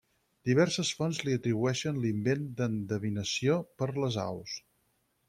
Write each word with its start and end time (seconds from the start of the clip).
Diverses 0.49 0.91
fonts 1.01 1.19
li 1.27 1.35
atribueixen 1.39 1.99
l'invent 2.05 2.47
de 2.61 2.69
l'endevinació 2.71 3.59
per 3.83 3.91
les 4.05 4.19
aus. 4.25 4.57